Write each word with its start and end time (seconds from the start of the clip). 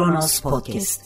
Kronos 0.00 0.40
Podcast. 0.40 1.04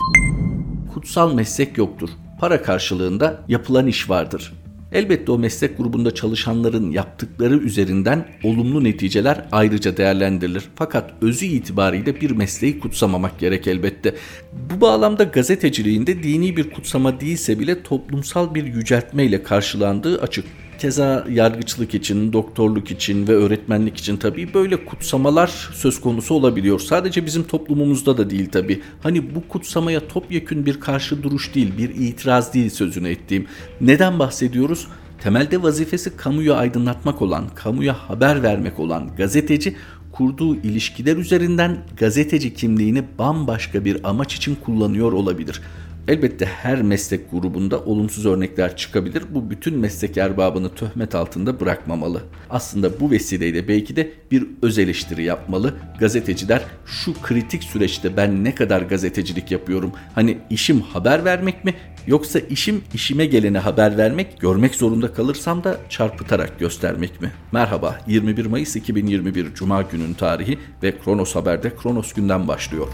Kutsal 0.94 1.34
meslek 1.34 1.78
yoktur. 1.78 2.08
Para 2.40 2.62
karşılığında 2.62 3.40
yapılan 3.48 3.86
iş 3.86 4.10
vardır. 4.10 4.52
Elbette 4.92 5.32
o 5.32 5.38
meslek 5.38 5.78
grubunda 5.78 6.14
çalışanların 6.14 6.90
yaptıkları 6.90 7.56
üzerinden 7.56 8.28
olumlu 8.44 8.84
neticeler 8.84 9.46
ayrıca 9.52 9.96
değerlendirilir. 9.96 10.64
Fakat 10.76 11.10
özü 11.22 11.46
itibariyle 11.46 12.20
bir 12.20 12.30
mesleği 12.30 12.80
kutsamamak 12.80 13.38
gerek 13.38 13.66
elbette. 13.66 14.14
Bu 14.52 14.80
bağlamda 14.80 15.24
gazeteciliğinde 15.24 16.22
dini 16.22 16.56
bir 16.56 16.70
kutsama 16.70 17.20
değilse 17.20 17.58
bile 17.60 17.82
toplumsal 17.82 18.54
bir 18.54 18.64
yüceltmeyle 18.64 19.42
karşılandığı 19.42 20.20
açık. 20.22 20.44
Keza 20.78 21.26
yargıçlık 21.30 21.94
için, 21.94 22.32
doktorluk 22.32 22.90
için 22.90 23.28
ve 23.28 23.32
öğretmenlik 23.32 23.96
için 23.96 24.16
tabii 24.16 24.54
böyle 24.54 24.84
kutsamalar 24.84 25.70
söz 25.74 26.00
konusu 26.00 26.34
olabiliyor. 26.34 26.80
Sadece 26.80 27.26
bizim 27.26 27.42
toplumumuzda 27.42 28.18
da 28.18 28.30
değil 28.30 28.48
tabii. 28.52 28.82
Hani 29.02 29.34
bu 29.34 29.48
kutsamaya 29.48 30.08
topyekün 30.08 30.66
bir 30.66 30.80
karşı 30.80 31.22
duruş 31.22 31.54
değil, 31.54 31.78
bir 31.78 31.88
itiraz 31.88 32.54
değil 32.54 32.70
sözünü 32.70 33.08
ettiğim. 33.08 33.46
Neden 33.80 34.18
bahsediyoruz? 34.18 34.86
Temelde 35.22 35.62
vazifesi 35.62 36.16
kamuyu 36.16 36.54
aydınlatmak 36.54 37.22
olan, 37.22 37.48
kamuya 37.54 37.94
haber 37.94 38.42
vermek 38.42 38.80
olan 38.80 39.16
gazeteci 39.16 39.76
kurduğu 40.12 40.56
ilişkiler 40.56 41.16
üzerinden 41.16 41.78
gazeteci 41.96 42.54
kimliğini 42.54 43.04
bambaşka 43.18 43.84
bir 43.84 44.08
amaç 44.08 44.34
için 44.34 44.54
kullanıyor 44.64 45.12
olabilir. 45.12 45.60
Elbette 46.08 46.46
her 46.46 46.82
meslek 46.82 47.30
grubunda 47.30 47.80
olumsuz 47.80 48.26
örnekler 48.26 48.76
çıkabilir. 48.76 49.22
Bu 49.30 49.50
bütün 49.50 49.78
meslek 49.78 50.16
erbabını 50.16 50.74
töhmet 50.74 51.14
altında 51.14 51.60
bırakmamalı. 51.60 52.22
Aslında 52.50 53.00
bu 53.00 53.10
vesileyle 53.10 53.68
belki 53.68 53.96
de 53.96 54.12
bir 54.30 54.46
öz 54.62 54.78
eleştiri 54.78 55.24
yapmalı. 55.24 55.74
Gazeteciler 56.00 56.62
şu 56.86 57.14
kritik 57.22 57.64
süreçte 57.64 58.16
ben 58.16 58.44
ne 58.44 58.54
kadar 58.54 58.82
gazetecilik 58.82 59.50
yapıyorum? 59.50 59.92
Hani 60.14 60.38
işim 60.50 60.80
haber 60.80 61.24
vermek 61.24 61.64
mi 61.64 61.74
yoksa 62.06 62.38
işim 62.38 62.82
işime 62.94 63.26
gelene 63.26 63.58
haber 63.58 63.98
vermek, 63.98 64.40
görmek 64.40 64.74
zorunda 64.74 65.12
kalırsam 65.12 65.64
da 65.64 65.76
çarpıtarak 65.88 66.58
göstermek 66.58 67.20
mi? 67.20 67.32
Merhaba 67.52 68.00
21 68.06 68.46
Mayıs 68.46 68.76
2021 68.76 69.54
Cuma 69.54 69.82
günün 69.82 70.14
tarihi 70.14 70.58
ve 70.82 70.98
Kronos 70.98 71.34
Haber'de 71.34 71.76
Kronos 71.76 72.12
günden 72.12 72.48
başlıyor. 72.48 72.88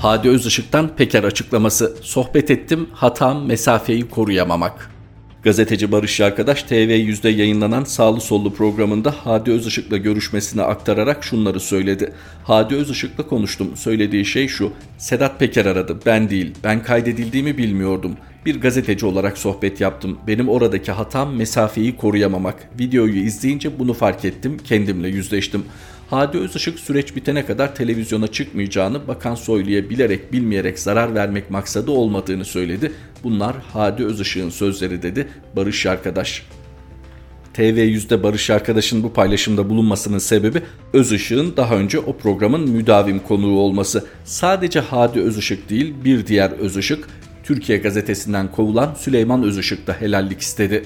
Hadi 0.00 0.28
Özışık'tan 0.28 0.96
Peker 0.96 1.24
açıklaması. 1.24 1.96
Sohbet 2.02 2.50
ettim, 2.50 2.86
hatam 2.92 3.46
mesafeyi 3.46 4.08
koruyamamak. 4.08 4.90
Gazeteci 5.42 5.92
Barış 5.92 6.20
Arkadaş 6.20 6.62
TV100'de 6.62 7.28
yayınlanan 7.28 7.84
Sağlı 7.84 8.20
Sollu 8.20 8.54
programında 8.54 9.14
Hadi 9.24 9.50
Özışık'la 9.50 9.96
görüşmesini 9.96 10.62
aktararak 10.62 11.24
şunları 11.24 11.60
söyledi. 11.60 12.12
Hadi 12.44 12.74
Özışık'la 12.74 13.26
konuştum. 13.26 13.76
Söylediği 13.76 14.24
şey 14.24 14.48
şu. 14.48 14.72
Sedat 14.98 15.40
Peker 15.40 15.66
aradı. 15.66 15.98
Ben 16.06 16.30
değil. 16.30 16.54
Ben 16.64 16.82
kaydedildiğimi 16.82 17.58
bilmiyordum. 17.58 18.16
Bir 18.46 18.60
gazeteci 18.60 19.06
olarak 19.06 19.38
sohbet 19.38 19.80
yaptım. 19.80 20.18
Benim 20.26 20.48
oradaki 20.48 20.92
hatam 20.92 21.36
mesafeyi 21.36 21.96
koruyamamak. 21.96 22.70
Videoyu 22.80 23.16
izleyince 23.16 23.78
bunu 23.78 23.94
fark 23.94 24.24
ettim. 24.24 24.56
Kendimle 24.64 25.08
yüzleştim. 25.08 25.64
Hadi 26.10 26.38
Özışık 26.38 26.80
süreç 26.80 27.16
bitene 27.16 27.46
kadar 27.46 27.74
televizyona 27.74 28.26
çıkmayacağını 28.26 29.08
Bakan 29.08 29.34
Soylu'ya 29.34 29.90
bilerek 29.90 30.32
bilmeyerek 30.32 30.78
zarar 30.78 31.14
vermek 31.14 31.50
maksadı 31.50 31.90
olmadığını 31.90 32.44
söyledi. 32.44 32.92
Bunlar 33.24 33.56
Hadi 33.72 34.04
Özışık'ın 34.04 34.50
sözleri 34.50 35.02
dedi 35.02 35.28
Barış 35.56 35.86
Arkadaş. 35.86 36.46
TV100'de 37.54 38.22
Barış 38.22 38.50
Arkadaş'ın 38.50 39.02
bu 39.02 39.12
paylaşımda 39.12 39.70
bulunmasının 39.70 40.18
sebebi 40.18 40.62
Özışık'ın 40.92 41.56
daha 41.56 41.76
önce 41.76 41.98
o 41.98 42.16
programın 42.16 42.70
müdavim 42.70 43.18
konuğu 43.18 43.58
olması. 43.58 44.06
Sadece 44.24 44.80
Hadi 44.80 45.20
Özışık 45.20 45.70
değil 45.70 45.94
bir 46.04 46.26
diğer 46.26 46.50
Özışık 46.50 47.08
Türkiye 47.44 47.78
gazetesinden 47.78 48.52
kovulan 48.52 48.94
Süleyman 48.94 49.42
Özışık 49.42 49.86
da 49.86 49.92
helallik 50.00 50.40
istedi. 50.40 50.84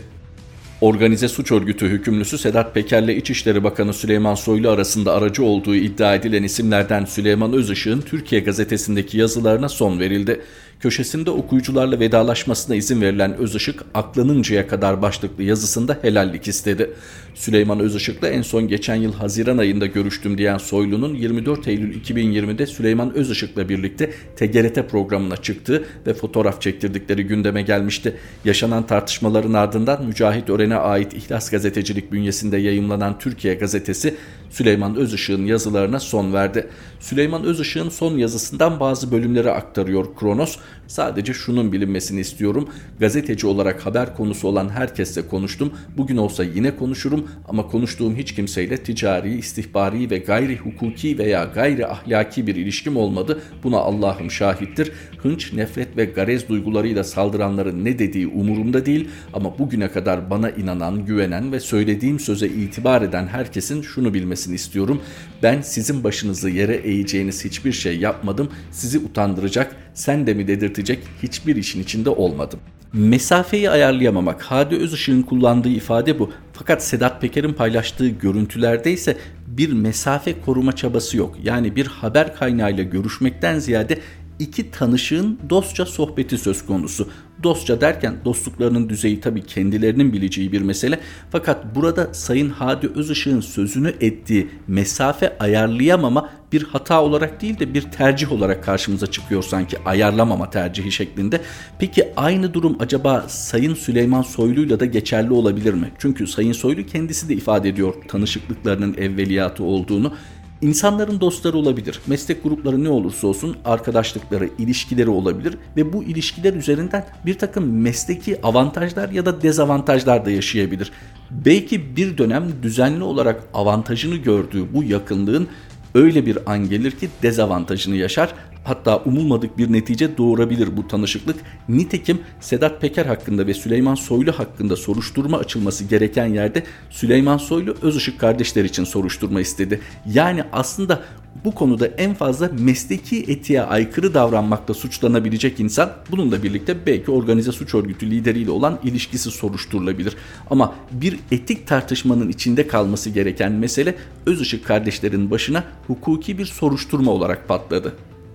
Organize 0.82 1.28
suç 1.28 1.52
örgütü 1.52 1.88
hükümlüsü 1.88 2.38
Sedat 2.38 2.74
Peker'le 2.74 3.08
İçişleri 3.16 3.64
Bakanı 3.64 3.92
Süleyman 3.92 4.34
Soylu 4.34 4.70
arasında 4.70 5.12
aracı 5.12 5.44
olduğu 5.44 5.74
iddia 5.74 6.14
edilen 6.14 6.42
isimlerden 6.42 7.04
Süleyman 7.04 7.52
Özışık'ın 7.52 8.00
Türkiye 8.00 8.40
gazetesindeki 8.40 9.18
yazılarına 9.18 9.68
son 9.68 10.00
verildi 10.00 10.40
köşesinde 10.82 11.30
okuyucularla 11.30 12.00
vedalaşmasına 12.00 12.76
izin 12.76 13.00
verilen 13.00 13.36
Özışık 13.36 13.84
aklınıncaya 13.94 14.68
kadar 14.68 15.02
başlıklı 15.02 15.42
yazısında 15.42 15.98
helallik 16.02 16.48
istedi. 16.48 16.90
Süleyman 17.34 17.80
Özışık'la 17.80 18.28
en 18.28 18.42
son 18.42 18.68
geçen 18.68 18.94
yıl 18.94 19.12
Haziran 19.12 19.58
ayında 19.58 19.86
görüştüm 19.86 20.38
diyen 20.38 20.58
Soylu'nun 20.58 21.14
24 21.14 21.68
Eylül 21.68 22.02
2020'de 22.02 22.66
Süleyman 22.66 23.14
Özışık'la 23.14 23.68
birlikte 23.68 24.10
TGRT 24.36 24.90
programına 24.90 25.36
çıktığı 25.36 25.84
ve 26.06 26.14
fotoğraf 26.14 26.60
çektirdikleri 26.60 27.26
gündeme 27.26 27.62
gelmişti. 27.62 28.16
Yaşanan 28.44 28.86
tartışmaların 28.86 29.52
ardından 29.52 30.04
Mücahit 30.04 30.50
Ören'e 30.50 30.76
ait 30.76 31.14
İhlas 31.14 31.50
Gazetecilik 31.50 32.12
bünyesinde 32.12 32.56
yayımlanan 32.56 33.18
Türkiye 33.18 33.54
Gazetesi 33.54 34.14
Süleyman 34.52 34.96
Özışık'ın 34.96 35.46
yazılarına 35.46 36.00
son 36.00 36.32
verdi. 36.32 36.68
Süleyman 37.00 37.44
Özışık'ın 37.44 37.88
son 37.88 38.18
yazısından 38.18 38.80
bazı 38.80 39.12
bölümleri 39.12 39.50
aktarıyor 39.50 40.06
Kronos. 40.16 40.56
Sadece 40.86 41.34
şunun 41.34 41.72
bilinmesini 41.72 42.20
istiyorum. 42.20 42.68
Gazeteci 43.00 43.46
olarak 43.46 43.86
haber 43.86 44.16
konusu 44.16 44.48
olan 44.48 44.68
herkesle 44.68 45.28
konuştum. 45.28 45.72
Bugün 45.96 46.16
olsa 46.16 46.44
yine 46.44 46.76
konuşurum 46.76 47.28
ama 47.48 47.66
konuştuğum 47.66 48.16
hiç 48.16 48.34
kimseyle 48.34 48.76
ticari, 48.76 49.38
istihbari 49.38 50.10
ve 50.10 50.18
gayri 50.18 50.56
hukuki 50.56 51.18
veya 51.18 51.44
gayri 51.44 51.86
ahlaki 51.86 52.46
bir 52.46 52.56
ilişkim 52.56 52.96
olmadı. 52.96 53.42
Buna 53.62 53.76
Allah'ım 53.76 54.30
şahittir. 54.30 54.92
Hınç, 55.18 55.52
nefret 55.52 55.96
ve 55.96 56.04
garez 56.04 56.48
duygularıyla 56.48 57.04
saldıranların 57.04 57.84
ne 57.84 57.98
dediği 57.98 58.26
umurumda 58.26 58.86
değil 58.86 59.08
ama 59.32 59.58
bugüne 59.58 59.88
kadar 59.88 60.30
bana 60.30 60.50
inanan, 60.50 61.06
güvenen 61.06 61.52
ve 61.52 61.60
söylediğim 61.60 62.20
söze 62.20 62.46
itibar 62.46 63.02
eden 63.02 63.26
herkesin 63.26 63.82
şunu 63.82 64.14
bilmesini 64.42 64.54
istiyorum. 64.54 65.00
Ben 65.42 65.62
sizin 65.62 66.04
başınızı 66.04 66.50
yere 66.50 66.76
eğeceğiniz 66.76 67.44
hiçbir 67.44 67.72
şey 67.72 67.98
yapmadım. 67.98 68.48
Sizi 68.70 68.98
utandıracak, 68.98 69.76
sen 69.94 70.26
de 70.26 70.34
mi 70.34 70.48
dedirtecek 70.48 70.98
hiçbir 71.22 71.56
işin 71.56 71.82
içinde 71.82 72.10
olmadım. 72.10 72.60
Mesafeyi 72.92 73.70
ayarlayamamak, 73.70 74.42
Hadi 74.42 74.76
Özışık'ın 74.76 75.22
kullandığı 75.22 75.68
ifade 75.68 76.18
bu. 76.18 76.30
Fakat 76.52 76.84
Sedat 76.84 77.20
Peker'in 77.20 77.52
paylaştığı 77.52 78.08
görüntülerde 78.08 78.92
ise 78.92 79.16
bir 79.46 79.72
mesafe 79.72 80.40
koruma 80.40 80.72
çabası 80.72 81.16
yok. 81.16 81.36
Yani 81.42 81.76
bir 81.76 81.86
haber 81.86 82.34
kaynağıyla 82.34 82.84
görüşmekten 82.84 83.58
ziyade 83.58 83.98
iki 84.42 84.70
tanışığın 84.70 85.38
dostça 85.50 85.86
sohbeti 85.86 86.38
söz 86.38 86.66
konusu. 86.66 87.08
Dostça 87.42 87.80
derken 87.80 88.14
dostluklarının 88.24 88.88
düzeyi 88.88 89.20
tabii 89.20 89.42
kendilerinin 89.42 90.12
bileceği 90.12 90.52
bir 90.52 90.60
mesele. 90.60 91.00
Fakat 91.30 91.74
burada 91.74 92.14
Sayın 92.14 92.50
Hadi 92.50 92.86
Özışık'ın 92.94 93.40
sözünü 93.40 93.94
ettiği 94.00 94.48
mesafe 94.68 95.38
ayarlayamama 95.38 96.30
bir 96.52 96.62
hata 96.62 97.02
olarak 97.02 97.42
değil 97.42 97.58
de 97.58 97.74
bir 97.74 97.82
tercih 97.82 98.32
olarak 98.32 98.64
karşımıza 98.64 99.06
çıkıyor 99.06 99.42
sanki 99.42 99.78
ayarlamama 99.84 100.50
tercihi 100.50 100.92
şeklinde. 100.92 101.40
Peki 101.78 102.08
aynı 102.16 102.54
durum 102.54 102.76
acaba 102.80 103.24
Sayın 103.28 103.74
Süleyman 103.74 104.22
Soylu'yla 104.22 104.80
da 104.80 104.84
geçerli 104.84 105.32
olabilir 105.32 105.74
mi? 105.74 105.92
Çünkü 105.98 106.26
Sayın 106.26 106.52
Soylu 106.52 106.86
kendisi 106.86 107.28
de 107.28 107.34
ifade 107.34 107.68
ediyor 107.68 107.94
tanışıklıklarının 108.08 108.94
evveliyatı 108.94 109.64
olduğunu. 109.64 110.12
İnsanların 110.62 111.20
dostları 111.20 111.56
olabilir. 111.56 112.00
Meslek 112.06 112.42
grupları 112.42 112.84
ne 112.84 112.88
olursa 112.88 113.26
olsun 113.26 113.56
arkadaşlıkları, 113.64 114.48
ilişkileri 114.58 115.10
olabilir 115.10 115.58
ve 115.76 115.92
bu 115.92 116.04
ilişkiler 116.04 116.54
üzerinden 116.54 117.06
bir 117.26 117.38
takım 117.38 117.82
mesleki 117.82 118.42
avantajlar 118.42 119.08
ya 119.08 119.26
da 119.26 119.42
dezavantajlar 119.42 120.24
da 120.24 120.30
yaşayabilir. 120.30 120.92
Belki 121.30 121.96
bir 121.96 122.18
dönem 122.18 122.44
düzenli 122.62 123.04
olarak 123.04 123.42
avantajını 123.54 124.16
gördüğü 124.16 124.74
bu 124.74 124.84
yakınlığın 124.84 125.48
öyle 125.94 126.26
bir 126.26 126.38
an 126.52 126.68
gelir 126.68 126.90
ki 126.90 127.08
dezavantajını 127.22 127.96
yaşar 127.96 128.34
hatta 128.64 128.96
umulmadık 128.96 129.58
bir 129.58 129.72
netice 129.72 130.16
doğurabilir 130.18 130.76
bu 130.76 130.88
tanışıklık. 130.88 131.36
Nitekim 131.68 132.20
Sedat 132.40 132.80
Peker 132.80 133.06
hakkında 133.06 133.46
ve 133.46 133.54
Süleyman 133.54 133.94
Soylu 133.94 134.32
hakkında 134.32 134.76
soruşturma 134.76 135.38
açılması 135.38 135.84
gereken 135.84 136.26
yerde 136.26 136.62
Süleyman 136.90 137.36
Soylu 137.36 137.76
Özışık 137.82 138.20
kardeşler 138.20 138.64
için 138.64 138.84
soruşturma 138.84 139.40
istedi. 139.40 139.80
Yani 140.06 140.44
aslında 140.52 141.02
bu 141.44 141.54
konuda 141.54 141.86
en 141.86 142.14
fazla 142.14 142.50
mesleki 142.58 143.24
etiğe 143.28 143.62
aykırı 143.62 144.14
davranmakla 144.14 144.74
suçlanabilecek 144.74 145.60
insan 145.60 145.92
bununla 146.10 146.42
birlikte 146.42 146.86
belki 146.86 147.10
organize 147.10 147.52
suç 147.52 147.74
örgütü 147.74 148.10
lideriyle 148.10 148.50
olan 148.50 148.78
ilişkisi 148.84 149.30
soruşturulabilir. 149.30 150.16
Ama 150.50 150.74
bir 150.92 151.18
etik 151.30 151.66
tartışmanın 151.66 152.28
içinde 152.28 152.66
kalması 152.66 153.10
gereken 153.10 153.52
mesele 153.52 153.94
Özışık 154.26 154.66
kardeşlerin 154.66 155.30
başına 155.30 155.64
hukuki 155.86 156.38
bir 156.38 156.46
soruşturma 156.46 157.10
olarak 157.10 157.48
patladı. 157.48 157.92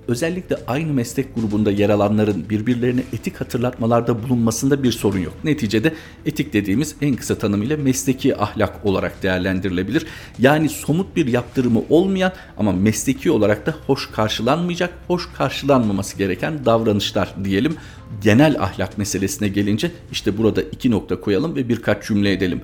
Özellikle 0.08 0.58
aynı 0.68 0.94
meslek 0.94 1.36
grubunda 1.36 1.72
yer 1.72 1.90
alanların 1.90 2.50
birbirlerine 2.50 3.02
etik 3.14 3.42
hatırlatmalarda 3.42 4.24
bulunmasında 4.24 4.84
bir 4.84 4.92
sorun 4.92 5.20
yok. 5.20 5.34
Neticede 5.44 5.94
etik 6.26 6.54
dediğimiz 6.54 6.96
en 7.02 7.16
kısa 7.16 7.36
tanımıyla 7.36 7.78
mesleki 7.78 8.38
ahlak 8.38 8.86
olarak 8.86 9.24
değerlendirilebilir. 9.24 10.06
Yani 10.40 10.70
somut 10.70 11.16
bir 11.16 11.28
yaptırımı 11.28 11.82
olmayan 11.90 12.32
ama 12.58 12.72
mesleki 12.72 13.32
olarak 13.32 13.66
da 13.66 13.76
hoş 13.88 14.12
karşılanmayacak, 14.12 14.94
hoş 15.08 15.30
karşılanmaması 15.38 16.18
gereken 16.18 16.66
davranışlar 16.66 17.34
diyelim. 17.44 17.76
Genel 18.24 18.62
ahlak 18.62 18.98
meselesine 18.98 19.48
gelince 19.48 19.92
işte 20.12 20.38
burada 20.38 20.62
iki 20.62 20.92
nokta 20.92 21.22
koyalım 21.22 21.56
ve 21.56 21.70
birkaç 21.70 22.08
cümle 22.08 22.32
edelim. 22.32 22.62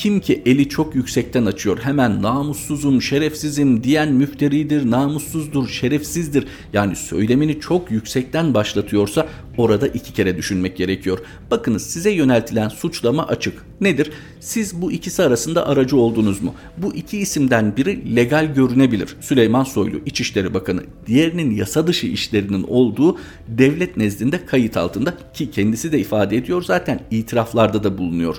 Kim 0.00 0.20
ki 0.20 0.42
eli 0.46 0.68
çok 0.68 0.94
yüksekten 0.94 1.46
açıyor 1.46 1.78
hemen 1.82 2.22
namussuzum, 2.22 3.02
şerefsizim 3.02 3.84
diyen 3.84 4.12
müfteridir, 4.12 4.90
namussuzdur, 4.90 5.68
şerefsizdir. 5.68 6.46
Yani 6.72 6.96
söylemini 6.96 7.60
çok 7.60 7.90
yüksekten 7.90 8.54
başlatıyorsa 8.54 9.28
orada 9.58 9.86
iki 9.86 10.12
kere 10.12 10.36
düşünmek 10.36 10.76
gerekiyor. 10.76 11.18
Bakınız 11.50 11.86
size 11.86 12.10
yöneltilen 12.10 12.68
suçlama 12.68 13.26
açık. 13.26 13.64
Nedir? 13.80 14.10
Siz 14.40 14.82
bu 14.82 14.92
ikisi 14.92 15.22
arasında 15.22 15.66
aracı 15.66 15.96
oldunuz 15.96 16.42
mu? 16.42 16.54
Bu 16.78 16.94
iki 16.94 17.18
isimden 17.18 17.76
biri 17.76 18.16
legal 18.16 18.54
görünebilir. 18.54 19.16
Süleyman 19.20 19.64
Soylu 19.64 20.00
İçişleri 20.06 20.54
Bakanı. 20.54 20.82
Diğerinin 21.06 21.50
yasa 21.50 21.86
dışı 21.86 22.06
işlerinin 22.06 22.62
olduğu 22.62 23.18
devlet 23.48 23.96
nezdinde 23.96 24.46
kayıt 24.46 24.76
altında 24.76 25.14
ki 25.34 25.50
kendisi 25.50 25.92
de 25.92 25.98
ifade 25.98 26.36
ediyor 26.36 26.62
zaten 26.62 27.00
itiraflarda 27.10 27.84
da 27.84 27.98
bulunuyor. 27.98 28.36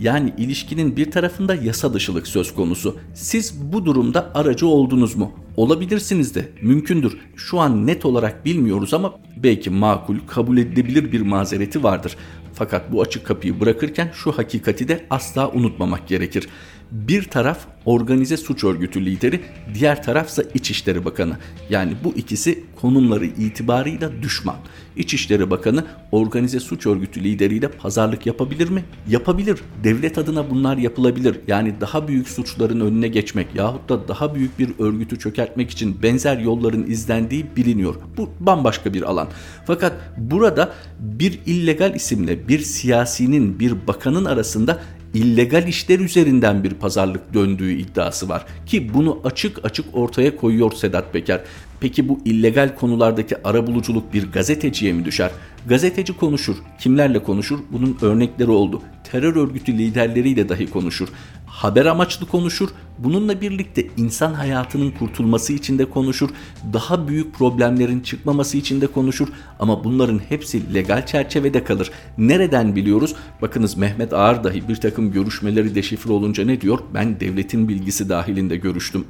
Yani 0.00 0.32
ilişkinin 0.38 0.96
bir 0.96 1.10
tarafında 1.10 1.54
yasa 1.54 1.94
dışılık 1.94 2.26
söz 2.26 2.54
konusu. 2.54 2.96
Siz 3.14 3.72
bu 3.72 3.86
durumda 3.86 4.30
aracı 4.34 4.66
oldunuz 4.66 5.14
mu? 5.16 5.32
Olabilirsiniz 5.56 6.34
de 6.34 6.48
mümkündür. 6.62 7.16
Şu 7.36 7.60
an 7.60 7.86
net 7.86 8.04
olarak 8.04 8.44
bilmiyoruz 8.44 8.94
ama 8.94 9.14
belki 9.36 9.70
makul, 9.70 10.16
kabul 10.26 10.58
edilebilir 10.58 11.12
bir 11.12 11.20
mazereti 11.20 11.82
vardır. 11.82 12.16
Fakat 12.54 12.92
bu 12.92 13.02
açık 13.02 13.26
kapıyı 13.26 13.60
bırakırken 13.60 14.10
şu 14.14 14.32
hakikati 14.32 14.88
de 14.88 15.06
asla 15.10 15.50
unutmamak 15.50 16.08
gerekir. 16.08 16.48
Bir 16.92 17.24
taraf 17.24 17.58
organize 17.84 18.36
suç 18.36 18.64
örgütü 18.64 19.04
lideri, 19.04 19.40
diğer 19.74 20.02
tarafsa 20.02 20.42
İçişleri 20.54 21.04
Bakanı. 21.04 21.36
Yani 21.70 21.92
bu 22.04 22.12
ikisi 22.16 22.64
konumları 22.80 23.26
itibarıyla 23.26 24.22
düşman. 24.22 24.56
İçişleri 24.96 25.50
Bakanı 25.50 25.84
organize 26.12 26.60
suç 26.60 26.86
örgütü 26.86 27.24
lideriyle 27.24 27.68
pazarlık 27.68 28.26
yapabilir 28.26 28.68
mi? 28.68 28.84
Yapabilir. 29.08 29.60
Devlet 29.84 30.18
adına 30.18 30.50
bunlar 30.50 30.76
yapılabilir. 30.76 31.40
Yani 31.46 31.74
daha 31.80 32.08
büyük 32.08 32.28
suçların 32.28 32.80
önüne 32.80 33.08
geçmek 33.08 33.54
yahut 33.54 33.88
da 33.88 34.08
daha 34.08 34.34
büyük 34.34 34.58
bir 34.58 34.70
örgütü 34.78 35.18
çökertmek 35.18 35.70
için 35.70 36.02
benzer 36.02 36.38
yolların 36.38 36.90
izlendiği 36.90 37.46
biliniyor. 37.56 37.94
Bu 38.16 38.30
bambaşka 38.40 38.94
bir 38.94 39.02
alan. 39.02 39.28
Fakat 39.66 39.92
burada 40.16 40.72
bir 41.00 41.38
illegal 41.46 41.94
isimle 41.94 42.48
bir 42.48 42.58
siyasinin 42.58 43.60
bir 43.60 43.86
bakanın 43.86 44.24
arasında 44.24 44.80
illegal 45.14 45.68
işler 45.68 45.98
üzerinden 45.98 46.64
bir 46.64 46.70
pazarlık 46.70 47.34
döndüğü 47.34 47.72
iddiası 47.72 48.28
var. 48.28 48.46
Ki 48.66 48.94
bunu 48.94 49.20
açık 49.24 49.64
açık 49.64 49.86
ortaya 49.92 50.36
koyuyor 50.36 50.72
Sedat 50.72 51.12
Peker. 51.12 51.40
Peki 51.80 52.08
bu 52.08 52.20
illegal 52.24 52.74
konulardaki 52.76 53.46
arabuluculuk 53.46 54.14
bir 54.14 54.32
gazeteciye 54.32 54.92
mi 54.92 55.04
düşer? 55.04 55.30
Gazeteci 55.66 56.16
konuşur. 56.16 56.56
Kimlerle 56.78 57.22
konuşur? 57.22 57.58
Bunun 57.72 57.98
örnekleri 58.02 58.50
oldu. 58.50 58.82
Terör 59.12 59.36
örgütü 59.36 59.78
liderleriyle 59.78 60.48
dahi 60.48 60.70
konuşur. 60.70 61.08
Haber 61.60 61.86
amaçlı 61.86 62.26
konuşur. 62.26 62.68
Bununla 62.98 63.40
birlikte 63.40 63.86
insan 63.96 64.34
hayatının 64.34 64.90
kurtulması 64.90 65.52
için 65.52 65.78
de 65.78 65.84
konuşur. 65.84 66.30
Daha 66.72 67.08
büyük 67.08 67.34
problemlerin 67.34 68.00
çıkmaması 68.00 68.56
için 68.56 68.80
de 68.80 68.86
konuşur. 68.86 69.28
Ama 69.58 69.84
bunların 69.84 70.20
hepsi 70.28 70.74
legal 70.74 71.06
çerçevede 71.06 71.64
kalır. 71.64 71.90
Nereden 72.18 72.76
biliyoruz? 72.76 73.14
Bakınız 73.42 73.76
Mehmet 73.76 74.12
Ağar 74.12 74.44
dahi 74.44 74.68
bir 74.68 74.76
takım 74.76 75.12
görüşmeleri 75.12 75.74
deşifre 75.74 76.12
olunca 76.12 76.44
ne 76.44 76.60
diyor? 76.60 76.78
Ben 76.94 77.20
devletin 77.20 77.68
bilgisi 77.68 78.08
dahilinde 78.08 78.56
görüştüm. 78.56 79.04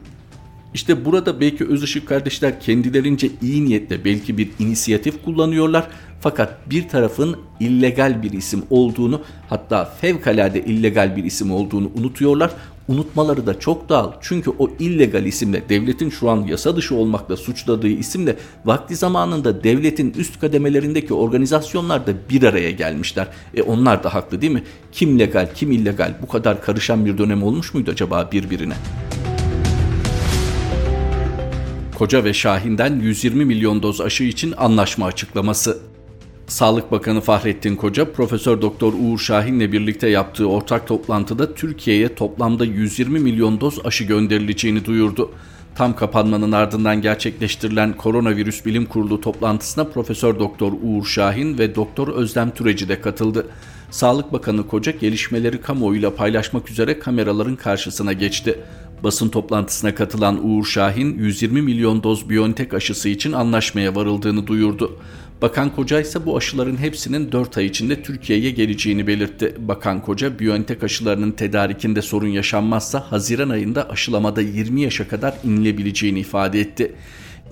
İşte 0.74 1.04
burada 1.04 1.40
belki 1.40 1.66
Özışık 1.66 2.08
kardeşler 2.08 2.60
kendilerince 2.60 3.30
iyi 3.42 3.64
niyetle 3.64 4.04
belki 4.04 4.38
bir 4.38 4.48
inisiyatif 4.58 5.24
kullanıyorlar. 5.24 5.88
Fakat 6.20 6.70
bir 6.70 6.88
tarafın 6.88 7.36
illegal 7.60 8.22
bir 8.22 8.32
isim 8.32 8.62
olduğunu 8.70 9.20
hatta 9.48 9.84
fevkalade 9.84 10.64
illegal 10.64 11.16
bir 11.16 11.24
isim 11.24 11.52
olduğunu 11.52 11.90
unutuyorlar. 11.94 12.50
Unutmaları 12.88 13.46
da 13.46 13.58
çok 13.58 13.88
doğal. 13.88 14.12
Çünkü 14.20 14.50
o 14.58 14.70
illegal 14.78 15.26
isimle 15.26 15.68
devletin 15.68 16.10
şu 16.10 16.30
an 16.30 16.42
yasa 16.42 16.76
dışı 16.76 16.94
olmakla 16.94 17.36
suçladığı 17.36 17.88
isimle 17.88 18.36
vakti 18.64 18.96
zamanında 18.96 19.64
devletin 19.64 20.14
üst 20.16 20.40
kademelerindeki 20.40 21.14
organizasyonlar 21.14 22.06
da 22.06 22.12
bir 22.30 22.42
araya 22.42 22.70
gelmişler. 22.70 23.28
E 23.54 23.62
onlar 23.62 24.04
da 24.04 24.14
haklı 24.14 24.40
değil 24.40 24.52
mi? 24.52 24.62
Kim 24.92 25.18
legal 25.18 25.48
kim 25.54 25.72
illegal 25.72 26.14
bu 26.22 26.28
kadar 26.28 26.62
karışan 26.62 27.06
bir 27.06 27.18
dönem 27.18 27.42
olmuş 27.42 27.74
muydu 27.74 27.90
acaba 27.90 28.28
birbirine? 28.32 28.74
Koca 32.00 32.24
ve 32.24 32.34
Şahin'den 32.34 33.00
120 33.00 33.44
milyon 33.44 33.82
doz 33.82 34.00
aşı 34.00 34.24
için 34.24 34.54
anlaşma 34.56 35.06
açıklaması. 35.06 35.78
Sağlık 36.46 36.92
Bakanı 36.92 37.20
Fahrettin 37.20 37.76
Koca, 37.76 38.12
Profesör 38.12 38.62
Doktor 38.62 38.92
Uğur 38.92 39.18
Şahin'le 39.18 39.72
birlikte 39.72 40.08
yaptığı 40.08 40.48
ortak 40.48 40.86
toplantıda 40.86 41.54
Türkiye'ye 41.54 42.14
toplamda 42.14 42.64
120 42.64 43.18
milyon 43.20 43.60
doz 43.60 43.86
aşı 43.86 44.04
gönderileceğini 44.04 44.84
duyurdu. 44.84 45.30
Tam 45.74 45.96
kapanmanın 45.96 46.52
ardından 46.52 47.02
gerçekleştirilen 47.02 47.96
Koronavirüs 47.96 48.66
Bilim 48.66 48.86
Kurulu 48.86 49.20
toplantısına 49.20 49.84
Profesör 49.84 50.38
Doktor 50.38 50.72
Uğur 50.82 51.04
Şahin 51.04 51.58
ve 51.58 51.74
Doktor 51.74 52.08
Özlem 52.08 52.50
Türeci 52.50 52.88
de 52.88 53.00
katıldı. 53.00 53.46
Sağlık 53.90 54.32
Bakanı 54.32 54.66
Koca 54.66 54.92
gelişmeleri 54.92 55.60
kamuoyuyla 55.60 56.14
paylaşmak 56.14 56.70
üzere 56.70 56.98
kameraların 56.98 57.56
karşısına 57.56 58.12
geçti. 58.12 58.58
Basın 59.04 59.28
toplantısına 59.28 59.94
katılan 59.94 60.48
Uğur 60.48 60.64
Şahin 60.64 61.18
120 61.18 61.62
milyon 61.62 62.02
doz 62.02 62.30
Biontech 62.30 62.74
aşısı 62.74 63.08
için 63.08 63.32
anlaşmaya 63.32 63.94
varıldığını 63.94 64.46
duyurdu. 64.46 64.96
Bakan 65.42 65.74
Koca 65.76 66.00
ise 66.00 66.26
bu 66.26 66.36
aşıların 66.36 66.76
hepsinin 66.76 67.32
4 67.32 67.58
ay 67.58 67.66
içinde 67.66 68.02
Türkiye'ye 68.02 68.50
geleceğini 68.50 69.06
belirtti. 69.06 69.54
Bakan 69.58 70.02
Koca 70.02 70.38
Biontech 70.38 70.84
aşılarının 70.84 71.30
tedarikinde 71.30 72.02
sorun 72.02 72.28
yaşanmazsa 72.28 73.00
Haziran 73.10 73.48
ayında 73.48 73.90
aşılamada 73.90 74.40
20 74.40 74.82
yaşa 74.82 75.08
kadar 75.08 75.34
inilebileceğini 75.44 76.20
ifade 76.20 76.60
etti. 76.60 76.94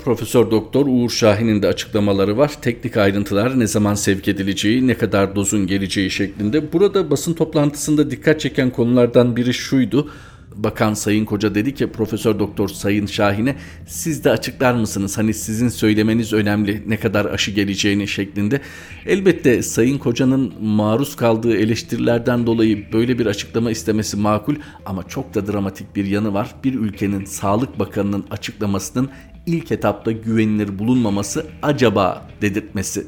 Profesör 0.04 0.50
Doktor 0.50 0.86
Uğur 0.86 1.10
Şahin'in 1.10 1.62
de 1.62 1.68
açıklamaları 1.68 2.36
var. 2.36 2.52
Teknik 2.62 2.96
ayrıntılar 2.96 3.60
ne 3.60 3.66
zaman 3.66 3.94
sevk 3.94 4.28
edileceği, 4.28 4.86
ne 4.86 4.94
kadar 4.94 5.36
dozun 5.36 5.66
geleceği 5.66 6.10
şeklinde. 6.10 6.72
Burada 6.72 7.10
basın 7.10 7.34
toplantısında 7.34 8.10
dikkat 8.10 8.40
çeken 8.40 8.70
konulardan 8.70 9.36
biri 9.36 9.54
şuydu. 9.54 10.10
Bakan 10.58 10.94
Sayın 10.94 11.24
Koca 11.24 11.54
dedi 11.54 11.74
ki 11.74 11.86
Profesör 11.86 12.38
Doktor 12.38 12.68
Sayın 12.68 13.06
Şahin'e 13.06 13.56
siz 13.86 14.24
de 14.24 14.30
açıklar 14.30 14.74
mısınız? 14.74 15.18
Hani 15.18 15.34
sizin 15.34 15.68
söylemeniz 15.68 16.32
önemli 16.32 16.82
ne 16.86 16.96
kadar 16.96 17.24
aşı 17.24 17.50
geleceğini 17.50 18.08
şeklinde. 18.08 18.60
Elbette 19.06 19.62
Sayın 19.62 19.98
Koca'nın 19.98 20.54
maruz 20.62 21.16
kaldığı 21.16 21.56
eleştirilerden 21.56 22.46
dolayı 22.46 22.92
böyle 22.92 23.18
bir 23.18 23.26
açıklama 23.26 23.70
istemesi 23.70 24.16
makul 24.16 24.54
ama 24.86 25.08
çok 25.08 25.34
da 25.34 25.52
dramatik 25.52 25.96
bir 25.96 26.04
yanı 26.04 26.34
var. 26.34 26.54
Bir 26.64 26.74
ülkenin 26.74 27.24
Sağlık 27.24 27.78
Bakanı'nın 27.78 28.24
açıklamasının 28.30 29.10
ilk 29.46 29.72
etapta 29.72 30.12
güvenilir 30.12 30.78
bulunmaması 30.78 31.46
acaba 31.62 32.28
dedirtmesi 32.42 33.06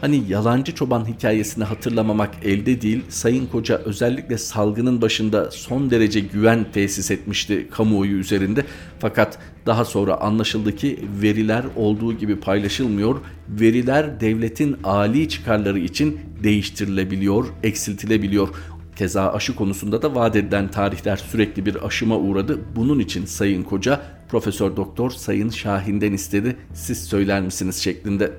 Hani 0.00 0.22
yalancı 0.28 0.74
çoban 0.74 1.08
hikayesini 1.08 1.64
hatırlamamak 1.64 2.30
elde 2.44 2.82
değil. 2.82 3.02
Sayın 3.08 3.46
Koca 3.46 3.76
özellikle 3.76 4.38
salgının 4.38 5.02
başında 5.02 5.50
son 5.50 5.90
derece 5.90 6.20
güven 6.20 6.66
tesis 6.72 7.10
etmişti 7.10 7.68
kamuoyu 7.70 8.16
üzerinde. 8.16 8.64
Fakat 8.98 9.38
daha 9.66 9.84
sonra 9.84 10.20
anlaşıldı 10.20 10.76
ki 10.76 10.98
veriler 11.22 11.64
olduğu 11.76 12.12
gibi 12.12 12.40
paylaşılmıyor. 12.40 13.16
Veriler 13.48 14.20
devletin 14.20 14.76
âli 14.84 15.28
çıkarları 15.28 15.78
için 15.78 16.20
değiştirilebiliyor, 16.42 17.46
eksiltilebiliyor. 17.62 18.48
Keza 18.96 19.32
aşı 19.32 19.56
konusunda 19.56 20.02
da 20.02 20.14
vaat 20.14 20.36
edilen 20.36 20.70
tarihler 20.70 21.16
sürekli 21.16 21.66
bir 21.66 21.86
aşıma 21.86 22.18
uğradı. 22.18 22.58
Bunun 22.76 22.98
için 22.98 23.26
Sayın 23.26 23.62
Koca 23.62 24.00
Profesör 24.28 24.76
Doktor 24.76 25.10
Sayın 25.10 25.50
Şahin'den 25.50 26.12
istedi. 26.12 26.56
Siz 26.74 27.04
söyler 27.04 27.42
misiniz 27.42 27.76
şeklinde 27.76 28.32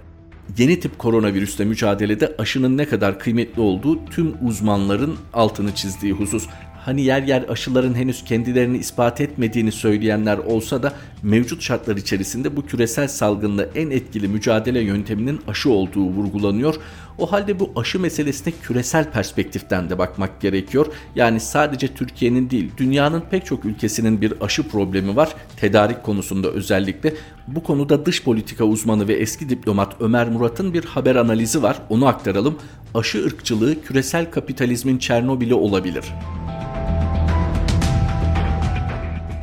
yeni 0.57 0.79
tip 0.79 1.00
koronavirüsle 1.00 1.65
mücadelede 1.65 2.36
aşının 2.38 2.77
ne 2.77 2.86
kadar 2.86 3.19
kıymetli 3.19 3.62
olduğu 3.62 4.05
tüm 4.05 4.33
uzmanların 4.48 5.15
altını 5.33 5.75
çizdiği 5.75 6.13
husus. 6.13 6.48
Hani 6.85 7.01
yer 7.01 7.23
yer 7.23 7.43
aşıların 7.50 7.93
henüz 7.93 8.23
kendilerini 8.23 8.77
ispat 8.77 9.21
etmediğini 9.21 9.71
söyleyenler 9.71 10.38
olsa 10.38 10.83
da 10.83 10.93
mevcut 11.23 11.61
şartlar 11.61 11.97
içerisinde 11.97 12.55
bu 12.55 12.65
küresel 12.65 13.07
salgınla 13.07 13.65
en 13.75 13.89
etkili 13.89 14.27
mücadele 14.27 14.79
yönteminin 14.79 15.39
aşı 15.47 15.69
olduğu 15.69 16.05
vurgulanıyor. 16.05 16.75
O 17.17 17.31
halde 17.31 17.59
bu 17.59 17.71
aşı 17.75 18.00
meselesine 18.00 18.53
küresel 18.61 19.11
perspektiften 19.11 19.89
de 19.89 19.97
bakmak 19.97 20.41
gerekiyor. 20.41 20.85
Yani 21.15 21.39
sadece 21.39 21.88
Türkiye'nin 21.88 22.50
değil 22.50 22.71
dünyanın 22.77 23.23
pek 23.31 23.45
çok 23.45 23.65
ülkesinin 23.65 24.21
bir 24.21 24.33
aşı 24.41 24.67
problemi 24.67 25.15
var. 25.15 25.35
Tedarik 25.57 26.03
konusunda 26.03 26.51
özellikle. 26.51 27.13
Bu 27.47 27.63
konuda 27.63 28.05
dış 28.05 28.23
politika 28.23 28.63
uzmanı 28.63 29.07
ve 29.07 29.13
eski 29.13 29.50
diplomat 29.50 29.95
Ömer 30.00 30.29
Murat'ın 30.29 30.73
bir 30.73 30.85
haber 30.85 31.15
analizi 31.15 31.63
var. 31.63 31.77
Onu 31.89 32.07
aktaralım. 32.07 32.57
Aşı 32.93 33.25
ırkçılığı 33.25 33.81
küresel 33.81 34.31
kapitalizmin 34.31 34.97
Çernobil'i 34.97 35.53
olabilir. 35.53 36.05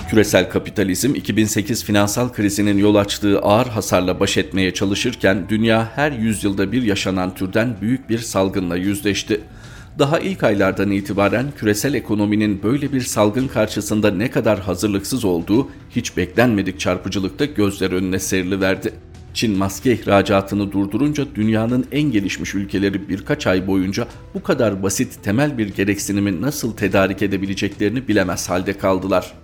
Küresel 0.08 0.50
kapitalizm 0.50 1.14
2008 1.14 1.84
finansal 1.84 2.32
krizinin 2.32 2.78
yol 2.78 2.94
açtığı 2.94 3.38
ağır 3.40 3.66
hasarla 3.66 4.20
baş 4.20 4.36
etmeye 4.36 4.74
çalışırken 4.74 5.46
dünya 5.48 5.90
her 5.94 6.12
yüzyılda 6.12 6.72
bir 6.72 6.82
yaşanan 6.82 7.34
türden 7.34 7.76
büyük 7.80 8.08
bir 8.08 8.18
salgınla 8.18 8.76
yüzleşti. 8.76 9.40
Daha 9.98 10.18
ilk 10.18 10.42
aylardan 10.42 10.90
itibaren 10.90 11.46
küresel 11.58 11.94
ekonominin 11.94 12.62
böyle 12.62 12.92
bir 12.92 13.00
salgın 13.00 13.48
karşısında 13.48 14.10
ne 14.10 14.30
kadar 14.30 14.60
hazırlıksız 14.60 15.24
olduğu 15.24 15.68
hiç 15.90 16.16
beklenmedik 16.16 16.80
çarpıcılıkta 16.80 17.44
gözler 17.44 17.90
önüne 17.90 18.18
seriliverdi. 18.18 18.92
Çin 19.34 19.58
maske 19.58 19.92
ihracatını 19.92 20.72
durdurunca 20.72 21.24
dünyanın 21.34 21.86
en 21.92 22.12
gelişmiş 22.12 22.54
ülkeleri 22.54 23.08
birkaç 23.08 23.46
ay 23.46 23.66
boyunca 23.66 24.06
bu 24.34 24.42
kadar 24.42 24.82
basit 24.82 25.22
temel 25.22 25.58
bir 25.58 25.68
gereksinimi 25.68 26.42
nasıl 26.42 26.76
tedarik 26.76 27.22
edebileceklerini 27.22 28.08
bilemez 28.08 28.48
halde 28.48 28.72
kaldılar. 28.72 29.34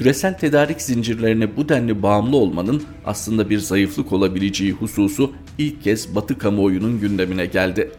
Küresel 0.00 0.38
tedarik 0.38 0.82
zincirlerine 0.82 1.56
bu 1.56 1.68
denli 1.68 2.02
bağımlı 2.02 2.36
olmanın 2.36 2.82
aslında 3.04 3.50
bir 3.50 3.58
zayıflık 3.58 4.12
olabileceği 4.12 4.72
hususu 4.72 5.32
ilk 5.58 5.82
kez 5.82 6.14
Batı 6.14 6.38
kamuoyunun 6.38 7.00
gündemine 7.00 7.46
geldi. 7.46 7.90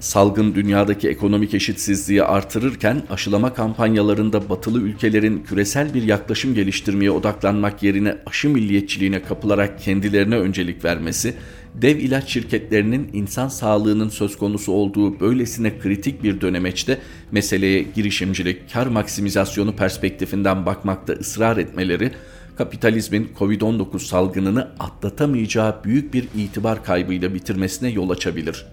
Salgın 0.00 0.54
dünyadaki 0.54 1.08
ekonomik 1.08 1.54
eşitsizliği 1.54 2.22
artırırken 2.22 3.02
aşılama 3.10 3.54
kampanyalarında 3.54 4.48
batılı 4.48 4.80
ülkelerin 4.80 5.42
küresel 5.42 5.94
bir 5.94 6.02
yaklaşım 6.02 6.54
geliştirmeye 6.54 7.10
odaklanmak 7.10 7.82
yerine 7.82 8.16
aşı 8.26 8.48
milliyetçiliğine 8.48 9.22
kapılarak 9.22 9.80
kendilerine 9.80 10.36
öncelik 10.36 10.84
vermesi, 10.84 11.34
dev 11.74 11.96
ilaç 11.98 12.28
şirketlerinin 12.28 13.10
insan 13.12 13.48
sağlığının 13.48 14.08
söz 14.08 14.38
konusu 14.38 14.72
olduğu 14.72 15.20
böylesine 15.20 15.78
kritik 15.78 16.22
bir 16.22 16.40
dönemeçte 16.40 16.98
meseleye 17.32 17.82
girişimcilik, 17.82 18.72
kar 18.72 18.86
maksimizasyonu 18.86 19.76
perspektifinden 19.76 20.66
bakmakta 20.66 21.12
ısrar 21.12 21.56
etmeleri, 21.56 22.10
kapitalizmin 22.56 23.30
Covid-19 23.38 23.98
salgınını 23.98 24.70
atlatamayacağı 24.78 25.84
büyük 25.84 26.14
bir 26.14 26.28
itibar 26.36 26.84
kaybıyla 26.84 27.34
bitirmesine 27.34 27.90
yol 27.90 28.10
açabilir. 28.10 28.66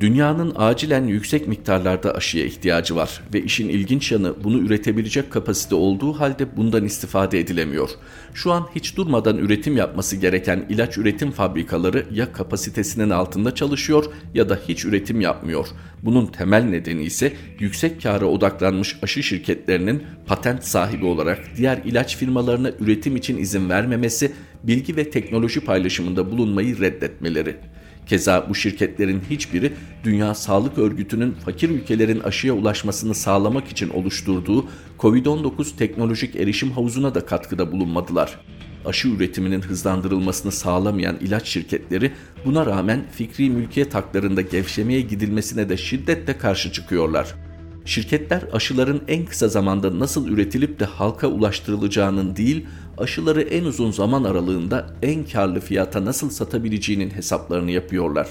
Dünyanın 0.00 0.52
acilen 0.56 1.04
yüksek 1.04 1.48
miktarlarda 1.48 2.14
aşıya 2.14 2.44
ihtiyacı 2.44 2.96
var 2.96 3.20
ve 3.34 3.42
işin 3.42 3.68
ilginç 3.68 4.12
yanı 4.12 4.34
bunu 4.44 4.58
üretebilecek 4.58 5.30
kapasite 5.30 5.74
olduğu 5.74 6.12
halde 6.12 6.56
bundan 6.56 6.84
istifade 6.84 7.40
edilemiyor. 7.40 7.90
Şu 8.34 8.52
an 8.52 8.66
hiç 8.74 8.96
durmadan 8.96 9.38
üretim 9.38 9.76
yapması 9.76 10.16
gereken 10.16 10.66
ilaç 10.68 10.98
üretim 10.98 11.30
fabrikaları 11.30 12.06
ya 12.12 12.32
kapasitesinin 12.32 13.10
altında 13.10 13.54
çalışıyor 13.54 14.04
ya 14.34 14.48
da 14.48 14.58
hiç 14.68 14.84
üretim 14.84 15.20
yapmıyor. 15.20 15.66
Bunun 16.02 16.26
temel 16.26 16.62
nedeni 16.62 17.02
ise 17.02 17.32
yüksek 17.58 18.02
kâra 18.02 18.26
odaklanmış 18.26 18.96
aşı 19.02 19.22
şirketlerinin 19.22 20.02
patent 20.26 20.64
sahibi 20.64 21.04
olarak 21.04 21.38
diğer 21.56 21.78
ilaç 21.84 22.16
firmalarına 22.16 22.70
üretim 22.80 23.16
için 23.16 23.38
izin 23.38 23.68
vermemesi, 23.70 24.32
bilgi 24.62 24.96
ve 24.96 25.10
teknoloji 25.10 25.60
paylaşımında 25.60 26.30
bulunmayı 26.30 26.80
reddetmeleri. 26.80 27.56
Keza 28.10 28.46
bu 28.48 28.54
şirketlerin 28.54 29.22
hiçbiri 29.30 29.72
Dünya 30.04 30.34
Sağlık 30.34 30.78
Örgütü'nün 30.78 31.32
fakir 31.32 31.70
ülkelerin 31.70 32.20
aşıya 32.20 32.54
ulaşmasını 32.54 33.14
sağlamak 33.14 33.68
için 33.68 33.90
oluşturduğu 33.90 34.66
COVID-19 34.98 35.76
teknolojik 35.76 36.36
erişim 36.36 36.70
havuzuna 36.70 37.14
da 37.14 37.26
katkıda 37.26 37.72
bulunmadılar. 37.72 38.40
Aşı 38.84 39.08
üretiminin 39.08 39.60
hızlandırılmasını 39.60 40.52
sağlamayan 40.52 41.16
ilaç 41.20 41.48
şirketleri 41.48 42.12
buna 42.44 42.66
rağmen 42.66 43.04
fikri 43.12 43.50
mülkiyet 43.50 43.94
haklarında 43.94 44.40
gevşemeye 44.40 45.00
gidilmesine 45.00 45.68
de 45.68 45.76
şiddetle 45.76 46.38
karşı 46.38 46.72
çıkıyorlar. 46.72 47.34
Şirketler 47.84 48.42
aşıların 48.52 49.00
en 49.08 49.24
kısa 49.24 49.48
zamanda 49.48 49.98
nasıl 49.98 50.28
üretilip 50.28 50.80
de 50.80 50.84
halka 50.84 51.26
ulaştırılacağının 51.26 52.36
değil, 52.36 52.66
aşıları 52.98 53.42
en 53.42 53.64
uzun 53.64 53.90
zaman 53.90 54.24
aralığında 54.24 54.86
en 55.02 55.24
karlı 55.24 55.60
fiyata 55.60 56.04
nasıl 56.04 56.30
satabileceğinin 56.30 57.10
hesaplarını 57.10 57.70
yapıyorlar. 57.70 58.28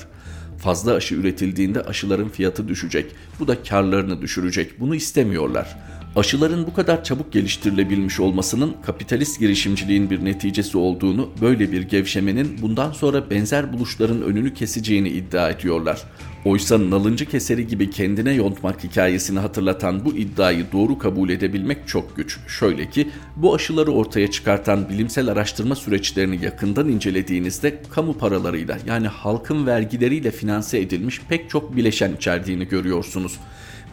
Fazla 0.58 0.94
aşı 0.94 1.16
üretildiğinde 1.16 1.82
aşıların 1.82 2.30
fiyatı 2.30 2.68
düşecek. 2.68 3.12
Bu 3.40 3.48
da 3.48 3.64
karlarını 3.64 4.22
düşürecek. 4.22 4.80
Bunu 4.80 4.96
istemiyorlar. 4.96 5.78
Aşıların 6.16 6.68
bu 6.68 6.74
kadar 6.74 7.04
çabuk 7.04 7.34
geliştirilebilmiş 7.34 8.20
olmasının 8.20 8.76
kapitalist 8.86 9.40
girişimciliğin 9.40 10.10
bir 10.10 10.26
neticesi 10.26 10.78
olduğunu, 10.78 11.30
böyle 11.42 11.72
bir 11.72 11.82
gevşemenin 11.82 12.58
bundan 12.62 12.92
sonra 12.92 13.30
benzer 13.30 13.74
buluşların 13.74 14.22
önünü 14.22 14.54
keseceğini 14.54 15.10
iddia 15.10 15.50
ediyorlar. 15.50 16.04
Oysa 16.46 16.90
nalıncı 16.90 17.26
keseri 17.26 17.68
gibi 17.68 17.90
kendine 17.90 18.34
yontmak 18.34 18.84
hikayesini 18.84 19.40
hatırlatan 19.40 20.06
bu 20.06 20.18
iddiayı 20.18 20.66
doğru 20.72 20.98
kabul 20.98 21.30
edebilmek 21.30 21.88
çok 21.88 22.16
güç. 22.16 22.38
Şöyle 22.48 22.90
ki 22.90 23.10
bu 23.36 23.56
aşıları 23.56 23.92
ortaya 23.92 24.32
çıkartan 24.32 24.90
bilimsel 24.90 25.28
araştırma 25.28 25.76
süreçlerini 25.76 26.46
yakından 26.46 26.90
incelediğinizde 26.90 27.82
kamu 27.90 28.18
paralarıyla 28.18 28.78
yani 28.88 29.08
halkın 29.08 29.66
vergileriyle 29.66 30.32
finanse 30.32 30.80
edilmiş 30.80 31.22
pek 31.30 31.50
çok 31.50 31.76
bileşen 31.76 32.16
içerdiğini 32.16 32.68
görüyorsunuz. 32.68 33.40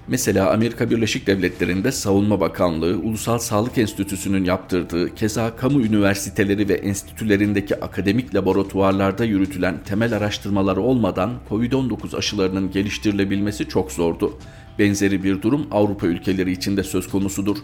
Mesela 0.09 0.53
Amerika 0.53 0.91
Birleşik 0.91 1.27
Devletleri'nde 1.27 1.93
Savunma 1.93 2.41
Bakanlığı, 2.41 2.99
Ulusal 2.99 3.39
Sağlık 3.39 3.79
Enstitüsü'nün 3.79 4.45
yaptırdığı, 4.45 5.15
keza 5.15 5.57
kamu 5.57 5.81
üniversiteleri 5.81 6.69
ve 6.69 6.75
enstitülerindeki 6.75 7.81
akademik 7.81 8.35
laboratuvarlarda 8.35 9.25
yürütülen 9.25 9.83
temel 9.85 10.17
araştırmalar 10.17 10.77
olmadan 10.77 11.31
COVID-19 11.51 12.17
aşılarının 12.17 12.71
geliştirilebilmesi 12.71 13.69
çok 13.69 13.93
zordu. 13.93 14.39
Benzeri 14.79 15.25
bir 15.25 15.43
durum 15.43 15.67
Avrupa 15.71 16.07
ülkeleri 16.07 16.53
için 16.53 16.77
de 16.77 16.83
söz 16.83 17.09
konusudur. 17.09 17.57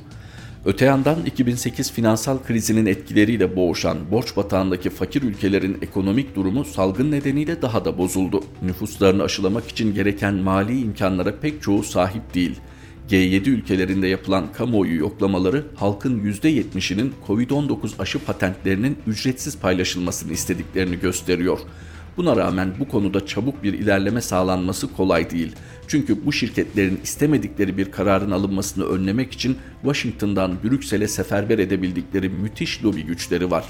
Öte 0.65 0.85
yandan 0.85 1.25
2008 1.27 1.93
finansal 1.93 2.39
krizinin 2.39 2.87
etkileriyle 2.87 3.57
boğuşan 3.57 3.99
borç 4.11 4.37
batağındaki 4.37 4.91
fakir 4.91 5.23
ülkelerin 5.23 5.79
ekonomik 5.83 6.37
durumu 6.37 6.65
salgın 6.65 7.11
nedeniyle 7.11 7.63
daha 7.63 7.85
da 7.85 7.99
bozuldu. 7.99 8.45
Nüfuslarını 8.63 9.23
aşılamak 9.23 9.69
için 9.69 9.95
gereken 9.95 10.35
mali 10.35 10.81
imkanlara 10.81 11.41
pek 11.41 11.63
çoğu 11.63 11.83
sahip 11.83 12.35
değil. 12.35 12.61
G7 13.11 13.51
ülkelerinde 13.51 14.07
yapılan 14.07 14.53
kamuoyu 14.53 14.97
yoklamaları 14.97 15.65
halkın 15.77 16.21
%70'inin 16.21 17.13
Covid-19 17.29 17.91
aşı 17.99 18.19
patentlerinin 18.19 18.99
ücretsiz 19.07 19.59
paylaşılmasını 19.59 20.33
istediklerini 20.33 21.01
gösteriyor. 21.01 21.59
Buna 22.17 22.37
rağmen 22.37 22.75
bu 22.79 22.89
konuda 22.89 23.27
çabuk 23.27 23.63
bir 23.63 23.73
ilerleme 23.73 24.21
sağlanması 24.21 24.93
kolay 24.93 25.31
değil. 25.31 25.53
Çünkü 25.89 26.27
bu 26.27 26.33
şirketlerin 26.33 27.01
istemedikleri 27.03 27.79
bir 27.79 27.91
kararın 27.91 28.31
alınmasını 28.31 28.85
önlemek 28.85 29.33
için 29.33 29.57
Washington'dan 29.83 30.57
Brüksel'e 30.65 31.09
seferber 31.09 31.59
edebildikleri 31.59 32.29
müthiş 32.29 32.85
lobi 32.85 33.03
güçleri 33.03 33.51
var. 33.51 33.65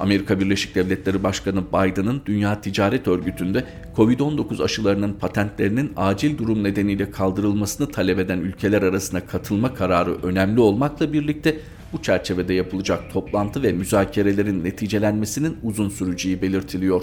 Amerika 0.00 0.40
Birleşik 0.40 0.74
Devletleri 0.74 1.22
Başkanı 1.22 1.64
Biden'ın 1.68 2.22
Dünya 2.26 2.60
Ticaret 2.60 3.08
Örgütü'nde 3.08 3.64
Covid-19 3.96 4.64
aşılarının 4.64 5.12
patentlerinin 5.12 5.92
acil 5.96 6.38
durum 6.38 6.64
nedeniyle 6.64 7.10
kaldırılmasını 7.10 7.90
talep 7.90 8.18
eden 8.18 8.38
ülkeler 8.38 8.82
arasına 8.82 9.26
katılma 9.26 9.74
kararı 9.74 10.22
önemli 10.22 10.60
olmakla 10.60 11.12
birlikte 11.12 11.60
bu 11.92 12.02
çerçevede 12.02 12.54
yapılacak 12.54 13.12
toplantı 13.12 13.62
ve 13.62 13.72
müzakerelerin 13.72 14.64
neticelenmesinin 14.64 15.58
uzun 15.62 15.88
süreceği 15.88 16.42
belirtiliyor. 16.42 17.02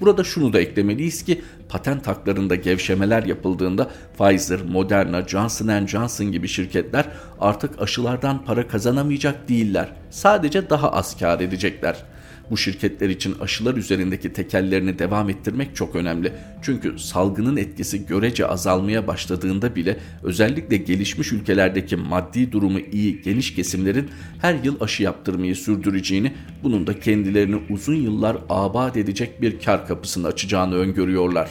Burada 0.00 0.24
şunu 0.24 0.52
da 0.52 0.60
eklemeliyiz 0.60 1.24
ki 1.24 1.42
patent 1.68 2.06
haklarında 2.06 2.54
gevşemeler 2.54 3.22
yapıldığında 3.22 3.90
Pfizer, 4.18 4.62
Moderna, 4.62 5.28
Johnson 5.28 5.86
Johnson 5.86 6.32
gibi 6.32 6.48
şirketler 6.48 7.06
artık 7.40 7.82
aşılardan 7.82 8.44
para 8.44 8.68
kazanamayacak 8.68 9.48
değiller. 9.48 9.92
Sadece 10.10 10.70
daha 10.70 10.92
az 10.92 11.18
kar 11.18 11.40
edecekler. 11.40 12.04
Bu 12.50 12.56
şirketler 12.56 13.08
için 13.08 13.34
aşılar 13.40 13.74
üzerindeki 13.74 14.32
tekellerini 14.32 14.98
devam 14.98 15.30
ettirmek 15.30 15.76
çok 15.76 15.96
önemli. 15.96 16.32
Çünkü 16.62 16.98
salgının 16.98 17.56
etkisi 17.56 18.06
görece 18.06 18.46
azalmaya 18.46 19.06
başladığında 19.06 19.76
bile 19.76 19.96
özellikle 20.22 20.76
gelişmiş 20.76 21.32
ülkelerdeki 21.32 21.96
maddi 21.96 22.52
durumu 22.52 22.78
iyi 22.92 23.22
geniş 23.22 23.54
kesimlerin 23.54 24.08
her 24.40 24.54
yıl 24.64 24.80
aşı 24.80 25.02
yaptırmayı 25.02 25.56
sürdüreceğini, 25.56 26.32
bunun 26.62 26.86
da 26.86 27.00
kendilerini 27.00 27.60
uzun 27.70 27.94
yıllar 27.94 28.36
abat 28.48 28.96
edecek 28.96 29.42
bir 29.42 29.60
kar 29.60 29.86
kapısını 29.86 30.26
açacağını 30.26 30.74
öngörüyorlar. 30.74 31.50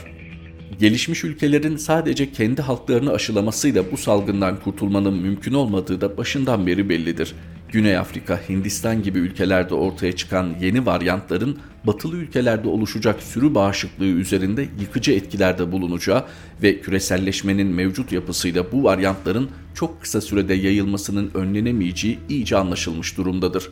Gelişmiş 0.80 1.24
ülkelerin 1.24 1.78
sadece 1.78 2.32
kendi 2.32 2.62
halklarını 2.62 3.12
aşılamasıyla 3.12 3.92
bu 3.92 3.98
salgından 3.98 4.60
kurtulmanın 4.60 5.14
mümkün 5.14 5.54
olmadığı 5.54 6.02
da 6.02 6.18
başından 6.18 6.68
beri 6.68 6.90
bellidir. 6.90 7.36
Güney 7.72 7.98
Afrika, 7.98 8.40
Hindistan 8.50 9.04
gibi 9.04 9.20
ülkelerde 9.20 9.74
ortaya 9.74 10.16
çıkan 10.16 10.56
yeni 10.62 10.86
varyantların 10.86 11.58
batılı 11.84 12.16
ülkelerde 12.16 12.68
oluşacak 12.68 13.24
sürü 13.24 13.56
bağışıklığı 13.56 14.06
üzerinde 14.06 14.68
yıkıcı 14.80 15.12
etkilerde 15.12 15.72
bulunacağı 15.72 16.26
ve 16.64 16.82
küreselleşmenin 16.82 17.68
mevcut 17.68 18.12
yapısıyla 18.12 18.72
bu 18.72 18.84
varyantların 18.84 19.50
çok 19.74 20.02
kısa 20.02 20.22
sürede 20.22 20.54
yayılmasının 20.54 21.32
önlenemeyeceği 21.34 22.20
iyice 22.30 22.58
anlaşılmış 22.58 23.18
durumdadır. 23.18 23.70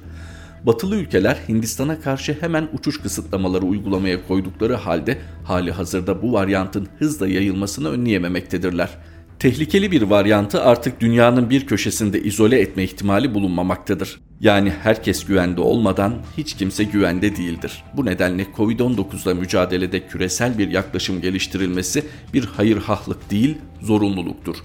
Batılı 0.64 0.96
ülkeler 0.96 1.38
Hindistan'a 1.50 2.02
karşı 2.02 2.38
hemen 2.40 2.70
uçuş 2.74 3.02
kısıtlamaları 3.02 3.66
uygulamaya 3.66 4.28
koydukları 4.28 4.76
halde 4.76 5.18
hali 5.44 5.72
hazırda 5.72 6.22
bu 6.22 6.34
varyantın 6.34 6.88
hızla 7.00 7.28
yayılmasını 7.28 7.90
önleyememektedirler. 7.90 8.90
Tehlikeli 9.40 9.92
bir 9.92 10.02
varyantı 10.02 10.62
artık 10.62 11.00
dünyanın 11.00 11.50
bir 11.50 11.68
köşesinde 11.68 12.22
izole 12.22 12.60
etme 12.60 12.84
ihtimali 12.84 13.34
bulunmamaktadır. 13.34 14.20
Yani 14.40 14.74
herkes 14.84 15.26
güvende 15.26 15.62
olmadan 15.62 16.16
hiç 16.38 16.54
kimse 16.54 16.84
güvende 16.84 17.36
değildir. 17.36 17.84
Bu 17.94 18.06
nedenle 18.06 18.48
Covid-19'la 18.58 19.34
mücadelede 19.34 20.08
küresel 20.08 20.58
bir 20.58 20.72
yaklaşım 20.72 21.22
geliştirilmesi 21.22 22.04
bir 22.34 22.46
hayırhahlık 22.46 23.32
değil, 23.32 23.58
zorunluluktur. 23.82 24.56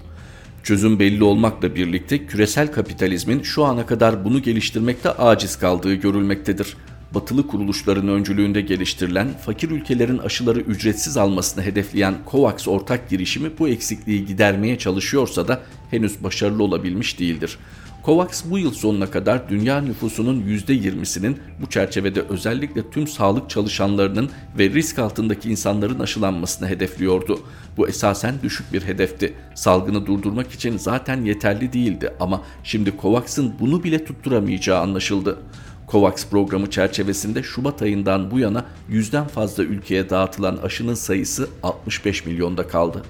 Çözüm 0.63 0.99
belli 0.99 1.23
olmakla 1.23 1.75
birlikte 1.75 2.25
küresel 2.25 2.71
kapitalizmin 2.71 3.41
şu 3.41 3.63
ana 3.63 3.85
kadar 3.85 4.25
bunu 4.25 4.41
geliştirmekte 4.41 5.11
aciz 5.11 5.55
kaldığı 5.55 5.93
görülmektedir. 5.93 6.77
Batılı 7.13 7.47
kuruluşların 7.47 8.07
öncülüğünde 8.07 8.61
geliştirilen 8.61 9.37
fakir 9.45 9.69
ülkelerin 9.69 10.17
aşıları 10.17 10.59
ücretsiz 10.59 11.17
almasını 11.17 11.63
hedefleyen 11.63 12.15
COVAX 12.31 12.67
ortak 12.67 13.09
girişimi 13.09 13.49
bu 13.59 13.69
eksikliği 13.69 14.25
gidermeye 14.25 14.77
çalışıyorsa 14.77 15.47
da 15.47 15.61
henüz 15.91 16.23
başarılı 16.23 16.63
olabilmiş 16.63 17.19
değildir. 17.19 17.57
COVAX 18.05 18.43
bu 18.45 18.59
yıl 18.59 18.71
sonuna 18.71 19.11
kadar 19.11 19.49
dünya 19.49 19.81
nüfusunun 19.81 20.41
%20'sinin 20.41 21.37
bu 21.61 21.69
çerçevede 21.69 22.21
özellikle 22.21 22.89
tüm 22.89 23.07
sağlık 23.07 23.49
çalışanlarının 23.49 24.29
ve 24.57 24.69
risk 24.69 24.99
altındaki 24.99 25.49
insanların 25.49 25.99
aşılanmasını 25.99 26.67
hedefliyordu. 26.67 27.39
Bu 27.77 27.87
esasen 27.87 28.35
düşük 28.43 28.73
bir 28.73 28.81
hedefti. 28.81 29.33
Salgını 29.55 30.05
durdurmak 30.05 30.51
için 30.51 30.77
zaten 30.77 31.25
yeterli 31.25 31.73
değildi 31.73 32.13
ama 32.19 32.41
şimdi 32.63 32.93
COVAX'ın 33.01 33.53
bunu 33.59 33.83
bile 33.83 34.05
tutturamayacağı 34.05 34.79
anlaşıldı. 34.79 35.39
COVAX 35.87 36.27
programı 36.29 36.69
çerçevesinde 36.69 37.43
Şubat 37.43 37.81
ayından 37.81 38.31
bu 38.31 38.39
yana 38.39 38.65
yüzden 38.89 39.27
fazla 39.27 39.63
ülkeye 39.63 40.09
dağıtılan 40.09 40.57
aşının 40.57 40.93
sayısı 40.93 41.49
65 41.63 42.25
milyonda 42.25 42.67
kaldı. 42.67 43.03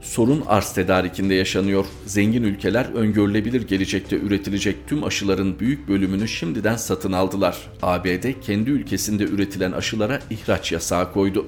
Sorun 0.00 0.42
arz 0.46 0.72
tedarikinde 0.72 1.34
yaşanıyor. 1.34 1.84
Zengin 2.06 2.42
ülkeler 2.42 2.84
öngörülebilir 2.94 3.68
gelecekte 3.68 4.16
üretilecek 4.16 4.76
tüm 4.86 5.04
aşıların 5.04 5.58
büyük 5.58 5.88
bölümünü 5.88 6.28
şimdiden 6.28 6.76
satın 6.76 7.12
aldılar. 7.12 7.58
ABD 7.82 8.40
kendi 8.42 8.70
ülkesinde 8.70 9.24
üretilen 9.24 9.72
aşılara 9.72 10.20
ihraç 10.30 10.72
yasağı 10.72 11.12
koydu. 11.12 11.46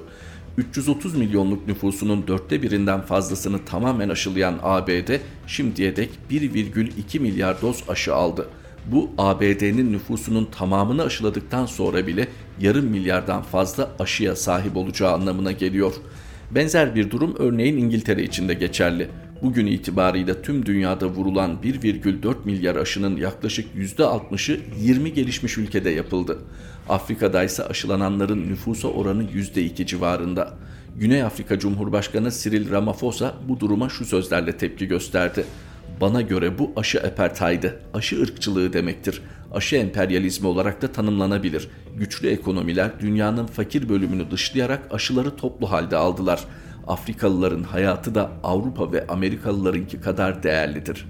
330 0.57 1.15
milyonluk 1.15 1.67
nüfusunun 1.67 2.27
dörtte 2.27 2.61
birinden 2.61 3.01
fazlasını 3.01 3.65
tamamen 3.65 4.09
aşılayan 4.09 4.59
ABD 4.63 5.19
şimdiye 5.47 5.95
dek 5.95 6.09
1,2 6.31 7.19
milyar 7.19 7.61
doz 7.61 7.83
aşı 7.89 8.15
aldı. 8.15 8.49
Bu 8.91 9.09
ABD'nin 9.17 9.93
nüfusunun 9.93 10.45
tamamını 10.45 11.03
aşıladıktan 11.03 11.65
sonra 11.65 12.07
bile 12.07 12.27
yarım 12.59 12.85
milyardan 12.85 13.41
fazla 13.41 13.91
aşıya 13.99 14.35
sahip 14.35 14.77
olacağı 14.77 15.13
anlamına 15.13 15.51
geliyor. 15.51 15.93
Benzer 16.51 16.95
bir 16.95 17.11
durum 17.11 17.35
örneğin 17.39 17.77
İngiltere 17.77 18.23
için 18.23 18.49
de 18.49 18.53
geçerli. 18.53 19.09
Bugün 19.41 19.65
itibarıyla 19.65 20.41
tüm 20.41 20.65
dünyada 20.65 21.07
vurulan 21.07 21.57
1,4 21.63 22.35
milyar 22.45 22.75
aşının 22.75 23.17
yaklaşık 23.17 23.75
%60'ı 23.75 24.59
20 24.81 25.13
gelişmiş 25.13 25.57
ülkede 25.57 25.89
yapıldı. 25.89 26.37
Afrika'da 26.89 27.43
ise 27.43 27.63
aşılananların 27.63 28.49
nüfusa 28.49 28.87
oranı 28.87 29.23
%2 29.23 29.85
civarında. 29.85 30.53
Güney 30.99 31.23
Afrika 31.23 31.59
Cumhurbaşkanı 31.59 32.31
Cyril 32.31 32.71
Ramaphosa 32.71 33.33
bu 33.47 33.59
duruma 33.59 33.89
şu 33.89 34.05
sözlerle 34.05 34.57
tepki 34.57 34.87
gösterdi. 34.87 35.45
Bana 36.01 36.21
göre 36.21 36.59
bu 36.59 36.71
aşı 36.75 36.99
apartheidı, 36.99 37.79
aşı 37.93 38.21
ırkçılığı 38.21 38.73
demektir. 38.73 39.21
Aşı 39.53 39.75
emperyalizmi 39.75 40.47
olarak 40.47 40.81
da 40.81 40.91
tanımlanabilir. 40.91 41.69
Güçlü 41.97 42.27
ekonomiler 42.27 42.91
dünyanın 42.99 43.45
fakir 43.45 43.89
bölümünü 43.89 44.31
dışlayarak 44.31 44.87
aşıları 44.91 45.35
toplu 45.35 45.71
halde 45.71 45.97
aldılar. 45.97 46.45
Afrikalıların 46.87 47.63
hayatı 47.63 48.15
da 48.15 48.31
Avrupa 48.43 48.91
ve 48.91 49.07
Amerikalılarınki 49.07 50.01
kadar 50.01 50.43
değerlidir. 50.43 51.05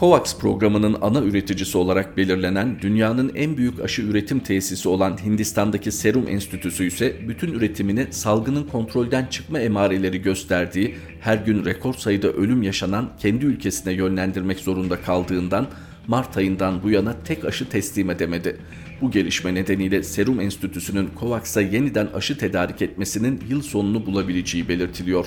COVAX 0.00 0.38
programının 0.38 0.96
ana 1.00 1.22
üreticisi 1.22 1.78
olarak 1.78 2.16
belirlenen 2.16 2.78
dünyanın 2.82 3.32
en 3.34 3.56
büyük 3.56 3.80
aşı 3.80 4.02
üretim 4.02 4.40
tesisi 4.40 4.88
olan 4.88 5.24
Hindistan'daki 5.24 5.92
Serum 5.92 6.28
Enstitüsü 6.28 6.86
ise 6.86 7.16
bütün 7.28 7.52
üretimini 7.52 8.06
salgının 8.10 8.64
kontrolden 8.64 9.26
çıkma 9.26 9.60
emareleri 9.60 10.22
gösterdiği, 10.22 10.94
her 11.20 11.36
gün 11.36 11.64
rekor 11.64 11.94
sayıda 11.94 12.28
ölüm 12.28 12.62
yaşanan 12.62 13.10
kendi 13.18 13.46
ülkesine 13.46 13.92
yönlendirmek 13.92 14.58
zorunda 14.58 15.02
kaldığından 15.02 15.66
Mart 16.06 16.36
ayından 16.36 16.82
bu 16.82 16.90
yana 16.90 17.16
tek 17.24 17.44
aşı 17.44 17.68
teslim 17.68 18.10
edemedi. 18.10 18.56
Bu 19.00 19.10
gelişme 19.10 19.54
nedeniyle 19.54 20.02
Serum 20.02 20.40
Enstitüsü'nün 20.40 21.10
COVAX'a 21.20 21.60
yeniden 21.60 22.08
aşı 22.14 22.38
tedarik 22.38 22.82
etmesinin 22.82 23.40
yıl 23.48 23.62
sonunu 23.62 24.06
bulabileceği 24.06 24.68
belirtiliyor. 24.68 25.26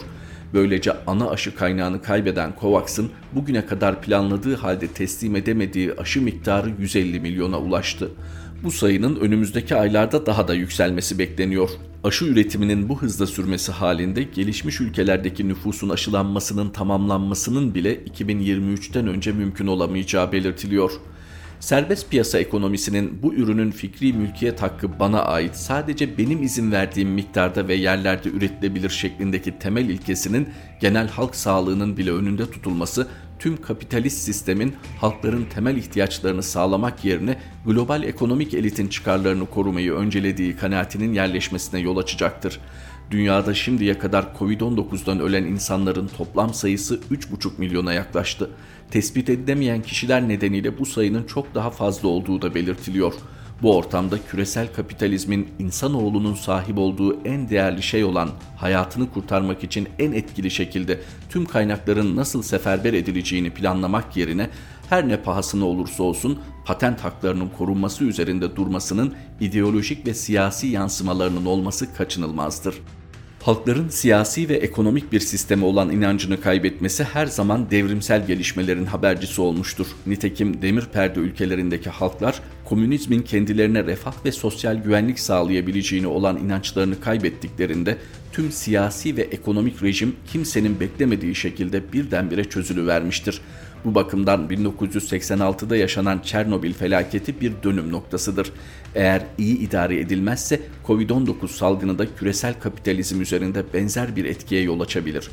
Böylece 0.53 0.91
ana 1.07 1.29
aşı 1.29 1.55
kaynağını 1.55 2.01
kaybeden 2.01 2.53
COVAX'ın 2.61 3.09
bugüne 3.33 3.65
kadar 3.65 4.01
planladığı 4.01 4.55
halde 4.55 4.87
teslim 4.87 5.35
edemediği 5.35 5.93
aşı 5.93 6.21
miktarı 6.21 6.71
150 6.79 7.19
milyona 7.19 7.59
ulaştı. 7.59 8.11
Bu 8.63 8.71
sayının 8.71 9.15
önümüzdeki 9.15 9.75
aylarda 9.75 10.25
daha 10.25 10.47
da 10.47 10.53
yükselmesi 10.53 11.19
bekleniyor. 11.19 11.69
Aşı 12.03 12.25
üretiminin 12.25 12.89
bu 12.89 13.01
hızla 13.01 13.27
sürmesi 13.27 13.71
halinde 13.71 14.23
gelişmiş 14.23 14.81
ülkelerdeki 14.81 15.47
nüfusun 15.47 15.89
aşılanmasının 15.89 16.69
tamamlanmasının 16.69 17.75
bile 17.75 17.95
2023'ten 17.95 19.07
önce 19.07 19.31
mümkün 19.31 19.67
olamayacağı 19.67 20.31
belirtiliyor. 20.31 20.91
Serbest 21.61 22.09
piyasa 22.09 22.39
ekonomisinin 22.39 23.23
bu 23.23 23.33
ürünün 23.33 23.71
fikri 23.71 24.13
mülkiyet 24.13 24.61
hakkı 24.61 24.99
bana 24.99 25.23
ait 25.23 25.55
sadece 25.55 26.17
benim 26.17 26.43
izin 26.43 26.71
verdiğim 26.71 27.09
miktarda 27.09 27.67
ve 27.67 27.75
yerlerde 27.75 28.29
üretilebilir 28.29 28.89
şeklindeki 28.89 29.59
temel 29.59 29.89
ilkesinin 29.89 30.49
genel 30.79 31.07
halk 31.07 31.35
sağlığının 31.35 31.97
bile 31.97 32.11
önünde 32.11 32.51
tutulması 32.51 33.07
tüm 33.41 33.61
kapitalist 33.61 34.17
sistemin 34.17 34.73
halkların 34.99 35.45
temel 35.45 35.77
ihtiyaçlarını 35.77 36.43
sağlamak 36.43 37.05
yerine 37.05 37.37
global 37.65 38.03
ekonomik 38.03 38.53
elitin 38.53 38.87
çıkarlarını 38.87 39.45
korumayı 39.45 39.93
öncelediği 39.93 40.55
kanaatinin 40.55 41.13
yerleşmesine 41.13 41.79
yol 41.79 41.97
açacaktır. 41.97 42.59
Dünyada 43.11 43.53
şimdiye 43.53 43.99
kadar 43.99 44.25
Covid-19'dan 44.39 45.19
ölen 45.19 45.43
insanların 45.43 46.09
toplam 46.17 46.53
sayısı 46.53 46.99
3,5 47.11 47.51
milyona 47.57 47.93
yaklaştı. 47.93 48.49
Tespit 48.91 49.29
edilemeyen 49.29 49.81
kişiler 49.81 50.27
nedeniyle 50.27 50.79
bu 50.79 50.85
sayının 50.85 51.23
çok 51.23 51.55
daha 51.55 51.69
fazla 51.69 52.07
olduğu 52.07 52.41
da 52.41 52.55
belirtiliyor. 52.55 53.13
Bu 53.61 53.77
ortamda 53.77 54.17
küresel 54.31 54.73
kapitalizmin 54.73 55.47
insanoğlunun 55.59 56.33
sahip 56.33 56.77
olduğu 56.77 57.27
en 57.27 57.49
değerli 57.49 57.81
şey 57.81 58.03
olan 58.03 58.29
hayatını 58.57 59.11
kurtarmak 59.11 59.63
için 59.63 59.89
en 59.99 60.11
etkili 60.11 60.51
şekilde 60.51 60.99
tüm 61.29 61.45
kaynakların 61.45 62.15
nasıl 62.15 62.41
seferber 62.41 62.93
edileceğini 62.93 63.49
planlamak 63.49 64.17
yerine 64.17 64.49
her 64.89 65.07
ne 65.07 65.17
pahasına 65.17 65.65
olursa 65.65 66.03
olsun 66.03 66.39
patent 66.65 66.99
haklarının 66.99 67.49
korunması 67.57 68.03
üzerinde 68.03 68.55
durmasının 68.55 69.13
ideolojik 69.39 70.07
ve 70.07 70.13
siyasi 70.13 70.67
yansımalarının 70.67 71.45
olması 71.45 71.93
kaçınılmazdır 71.93 72.75
halkların 73.41 73.89
siyasi 73.89 74.49
ve 74.49 74.55
ekonomik 74.55 75.11
bir 75.11 75.19
sisteme 75.19 75.65
olan 75.65 75.91
inancını 75.91 76.41
kaybetmesi 76.41 77.03
her 77.03 77.25
zaman 77.25 77.71
devrimsel 77.71 78.27
gelişmelerin 78.27 78.85
habercisi 78.85 79.41
olmuştur. 79.41 79.87
Nitekim 80.05 80.61
demir 80.61 80.85
perde 80.93 81.19
ülkelerindeki 81.19 81.89
halklar 81.89 82.41
komünizmin 82.65 83.21
kendilerine 83.21 83.83
refah 83.83 84.25
ve 84.25 84.31
sosyal 84.31 84.75
güvenlik 84.75 85.19
sağlayabileceğini 85.19 86.07
olan 86.07 86.37
inançlarını 86.37 86.99
kaybettiklerinde 86.99 87.97
tüm 88.31 88.51
siyasi 88.51 89.17
ve 89.17 89.21
ekonomik 89.21 89.83
rejim 89.83 90.15
kimsenin 90.31 90.79
beklemediği 90.79 91.35
şekilde 91.35 91.93
birdenbire 91.93 92.43
çözülüvermiştir. 92.43 93.41
Bu 93.85 93.95
bakımdan 93.95 94.47
1986'da 94.47 95.75
yaşanan 95.75 96.19
Çernobil 96.19 96.73
felaketi 96.73 97.41
bir 97.41 97.53
dönüm 97.63 97.91
noktasıdır. 97.91 98.51
Eğer 98.95 99.21
iyi 99.37 99.57
idare 99.57 99.99
edilmezse 99.99 100.61
Covid-19 100.87 101.47
salgını 101.47 101.99
da 101.99 102.15
küresel 102.15 102.59
kapitalizm 102.59 103.21
üzerinde 103.21 103.63
benzer 103.73 104.15
bir 104.15 104.25
etkiye 104.25 104.61
yol 104.61 104.79
açabilir. 104.79 105.29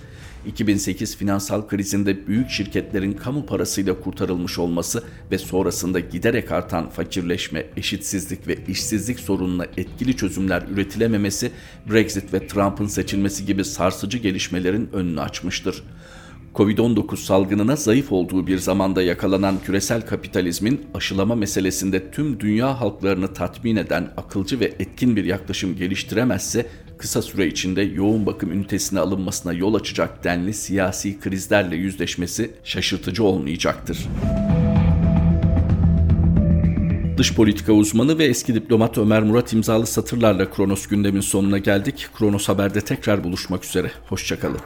2008 0.47 1.17
finansal 1.17 1.69
krizinde 1.69 2.27
büyük 2.27 2.51
şirketlerin 2.51 3.13
kamu 3.13 3.47
parasıyla 3.47 4.01
kurtarılmış 4.01 4.59
olması 4.59 5.05
ve 5.31 5.39
sonrasında 5.39 6.01
giderek 6.01 6.53
artan 6.53 6.91
fakirleşme, 6.91 7.67
eşitsizlik 7.77 8.49
ve 8.49 8.59
işsizlik 8.69 9.21
sorununa 9.21 9.65
etkili 9.77 10.17
çözümler 10.17 10.63
üretilememesi, 10.71 11.51
Brexit 11.91 12.35
ve 12.35 12.47
Trump'ın 12.47 12.87
seçilmesi 12.87 13.47
gibi 13.47 13.65
sarsıcı 13.65 14.19
gelişmelerin 14.19 14.89
önünü 14.93 15.21
açmıştır. 15.21 15.83
Covid-19 16.55 17.17
salgınına 17.17 17.77
zayıf 17.77 18.13
olduğu 18.13 18.47
bir 18.47 18.59
zamanda 18.59 19.03
yakalanan 19.03 19.57
küresel 19.65 20.07
kapitalizmin 20.07 20.87
aşılama 20.95 21.35
meselesinde 21.35 22.11
tüm 22.11 22.41
dünya 22.41 22.81
halklarını 22.81 23.33
tatmin 23.33 23.77
eden 23.77 24.11
akılcı 24.17 24.61
ve 24.61 24.65
etkin 24.65 25.17
bir 25.17 25.25
yaklaşım 25.25 25.77
geliştiremezse 25.77 26.67
kısa 26.99 27.23
süre 27.23 27.47
içinde 27.47 27.83
yoğun 27.83 28.27
bakım 28.27 28.53
ünitesine 28.53 29.01
alınmasına 29.01 29.53
yol 29.53 29.75
açacak 29.75 30.25
denli 30.25 30.55
siyasi 30.55 31.21
krizlerle 31.21 31.77
yüzleşmesi 31.77 32.51
şaşırtıcı 32.65 33.25
olmayacaktır. 33.25 34.09
Dış 37.19 37.35
politika 37.35 37.73
uzmanı 37.73 38.19
ve 38.19 38.25
eski 38.25 38.55
diplomat 38.55 38.99
Ömer 38.99 39.23
Murat 39.23 39.53
imzalı 39.53 39.87
satırlarla 39.87 40.51
Kronos 40.51 40.87
gündemin 40.87 41.21
sonuna 41.21 41.59
geldik. 41.59 42.09
Kronos 42.19 42.49
Haber'de 42.49 42.81
tekrar 42.81 43.25
buluşmak 43.25 43.65
üzere. 43.65 43.91
Hoşçakalın. 44.09 44.61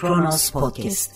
Kronos 0.00 0.50
Podcast 0.50 1.12